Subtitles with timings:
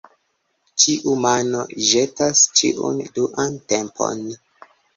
[0.83, 4.29] Ĉiu mano ĵetas ĉiun duan tempon.